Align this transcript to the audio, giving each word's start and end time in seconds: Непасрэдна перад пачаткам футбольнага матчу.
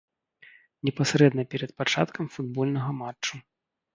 Непасрэдна 0.89 1.43
перад 1.51 1.71
пачаткам 1.81 2.25
футбольнага 2.37 2.91
матчу. 3.03 3.33